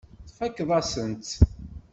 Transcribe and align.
Tfakkeḍ-asen-tt. 0.29 1.31